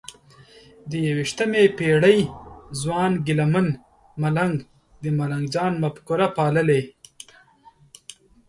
[0.89, 2.19] د یویشتمې پېړۍ
[2.81, 3.67] ځوان ګیله من
[4.21, 4.55] ملنګ
[5.03, 6.81] د ملنګ جان مفکوره پاللې؟